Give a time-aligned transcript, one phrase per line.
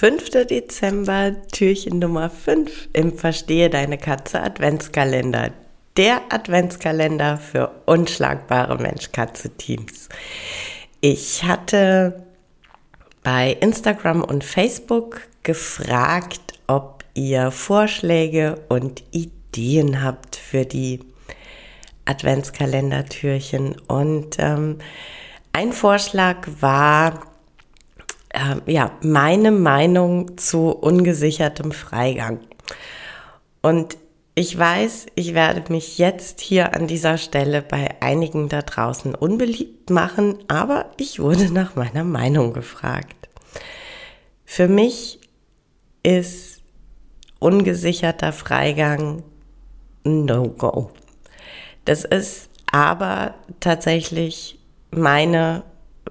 [0.00, 0.46] 5.
[0.46, 5.50] Dezember, Türchen Nummer 5 im Verstehe deine Katze Adventskalender.
[5.98, 10.08] Der Adventskalender für unschlagbare Mensch-Katze-Teams.
[11.02, 12.22] Ich hatte
[13.22, 21.00] bei Instagram und Facebook gefragt, ob ihr Vorschläge und Ideen habt für die
[22.06, 23.78] Adventskalender-Türchen.
[23.86, 24.78] Und ähm,
[25.52, 27.29] ein Vorschlag war,
[28.40, 32.40] äh, ja, meine Meinung zu ungesichertem Freigang.
[33.62, 33.96] Und
[34.34, 39.90] ich weiß, ich werde mich jetzt hier an dieser Stelle bei einigen da draußen unbeliebt
[39.90, 43.28] machen, aber ich wurde nach meiner Meinung gefragt.
[44.44, 45.20] Für mich
[46.02, 46.62] ist
[47.38, 49.22] ungesicherter Freigang
[50.04, 50.90] No-Go.
[51.84, 54.58] Das ist aber tatsächlich
[54.90, 55.64] meine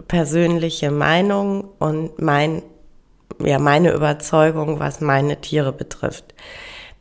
[0.08, 2.62] persönliche Meinung und mein,
[3.40, 6.34] ja, meine Überzeugung, was meine Tiere betrifft.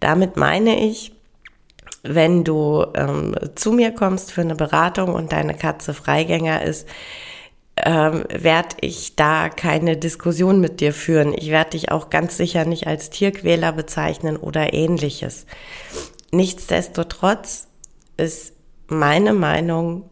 [0.01, 1.12] Damit meine ich,
[2.03, 6.89] wenn du ähm, zu mir kommst für eine Beratung und deine Katze Freigänger ist,
[7.84, 11.34] ähm, werde ich da keine Diskussion mit dir führen.
[11.34, 15.47] Ich werde dich auch ganz sicher nicht als Tierquäler bezeichnen oder ähnliches.
[16.33, 17.69] Nichtsdestotrotz
[18.17, 18.55] ist
[18.89, 20.11] meine Meinung,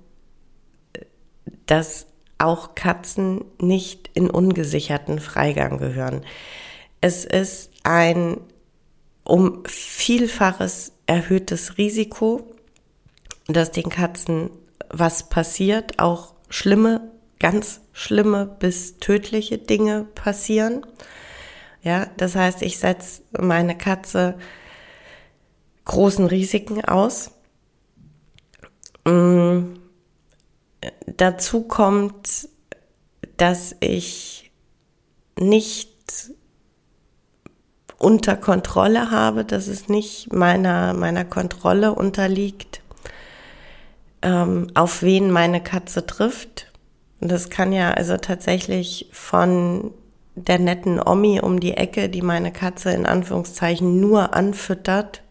[1.67, 2.07] dass
[2.39, 6.25] auch Katzen nicht in ungesicherten Freigang gehören.
[7.01, 8.41] Es ist ein
[9.25, 12.55] um Vielfaches erhöhtes Risiko,
[13.49, 14.51] dass den Katzen
[14.89, 20.87] was passiert, auch schlimme, ganz schlimme bis tödliche Dinge passieren.
[21.83, 24.39] Ja, das heißt, ich setze meine Katze
[25.85, 27.31] großen Risiken aus.
[29.05, 29.76] Mm
[31.17, 32.49] dazu kommt,
[33.37, 34.51] dass ich
[35.39, 35.97] nicht
[37.99, 42.83] unter Kontrolle habe, dass es nicht meiner, meiner Kontrolle unterliegt,
[44.23, 46.73] ähm, auf wen meine Katze trifft.
[47.21, 49.93] Und das kann ja also tatsächlich von
[50.35, 55.23] der netten Omi um die Ecke, die meine Katze in Anführungszeichen nur anfüttert,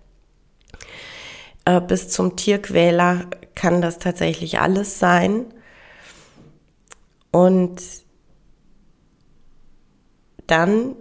[1.66, 5.46] äh, bis zum Tierquäler kann das tatsächlich alles sein.
[7.36, 7.82] Und
[10.48, 10.96] dann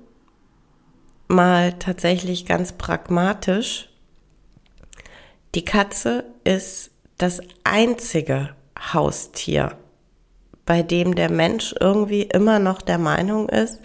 [1.29, 3.89] mal tatsächlich ganz pragmatisch,
[5.55, 9.79] die Katze ist das einzige Haustier,
[10.67, 13.79] bei dem der Mensch irgendwie immer noch der Meinung ist,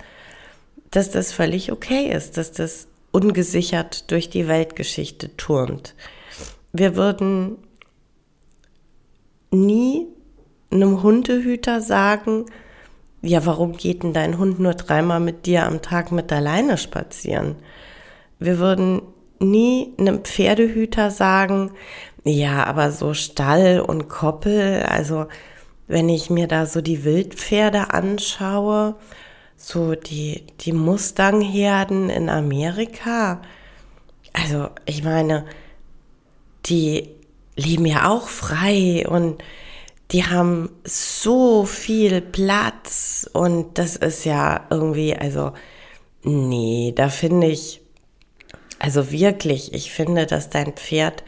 [0.89, 5.93] dass das völlig okay ist, dass das ungesichert durch die Weltgeschichte turnt.
[6.73, 7.59] Wir würden
[9.51, 10.07] nie
[10.71, 12.45] einem Hundehüter sagen,
[13.21, 17.55] ja, warum geht denn dein Hund nur dreimal mit dir am Tag mit alleine spazieren?
[18.39, 19.01] Wir würden
[19.39, 21.71] nie einem Pferdehüter sagen,
[22.23, 25.27] ja, aber so Stall und Koppel, also
[25.87, 28.95] wenn ich mir da so die Wildpferde anschaue,
[29.57, 33.41] so die, die Mustangherden in Amerika,
[34.33, 35.45] also ich meine,
[36.65, 37.09] die
[37.55, 39.43] leben ja auch frei und
[40.11, 45.51] die haben so viel Platz und das ist ja irgendwie, also,
[46.23, 47.81] nee, da finde ich,
[48.79, 51.23] also wirklich, ich finde, dass dein Pferd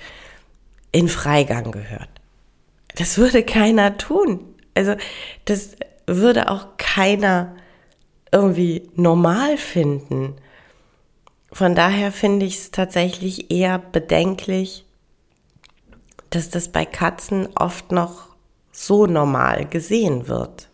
[0.92, 2.10] in Freigang gehört.
[2.96, 4.40] Das würde keiner tun.
[4.74, 4.96] Also,
[5.46, 5.76] das
[6.08, 7.56] würde auch keiner
[8.32, 10.36] irgendwie normal finden.
[11.52, 14.86] Von daher finde ich es tatsächlich eher bedenklich,
[16.30, 18.31] dass das bei Katzen oft noch
[18.72, 20.71] so normal gesehen wird.